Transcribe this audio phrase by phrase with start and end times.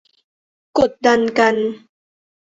[0.79, 1.55] กดดันกัน